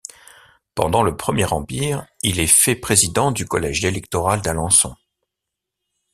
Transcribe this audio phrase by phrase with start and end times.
[0.73, 4.95] Pendant le Premier Empire, il est fait président du collège électoral d'Alençon.